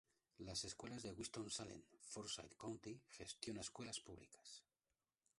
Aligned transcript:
Las 0.39 0.63
Escuelas 0.63 1.03
de 1.03 1.11
Winston-Salem 1.11 1.83
Forsyth 1.99 2.55
County 2.57 2.99
gestiona 3.11 3.61
escuelas 3.61 3.99
públicas. 3.99 4.63